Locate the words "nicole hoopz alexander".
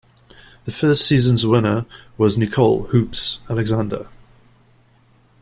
2.35-4.09